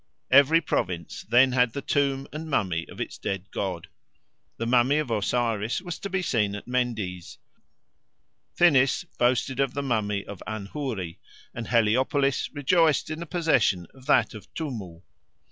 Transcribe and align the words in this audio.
Every 0.31 0.61
province 0.61 1.23
then 1.29 1.51
had 1.51 1.73
the 1.73 1.81
tomb 1.83 2.25
and 2.33 2.49
mummy 2.49 2.87
of 2.89 2.99
its 2.99 3.19
dead 3.19 3.51
god. 3.51 3.87
The 4.57 4.65
mummy 4.65 4.97
of 4.97 5.11
Osiris 5.11 5.79
was 5.79 5.99
to 5.99 6.09
be 6.09 6.23
seen 6.23 6.55
at 6.55 6.67
Mendes; 6.67 7.37
Thinis 8.57 9.05
boasted 9.19 9.59
of 9.59 9.75
the 9.75 9.83
mummy 9.83 10.25
of 10.25 10.41
Anhouri; 10.47 11.19
and 11.53 11.67
Heliopolis 11.67 12.49
rejoiced 12.51 13.11
in 13.11 13.19
the 13.19 13.27
possession 13.27 13.85
of 13.93 14.07
that 14.07 14.33
of 14.33 14.51
Toumou. 14.55 15.03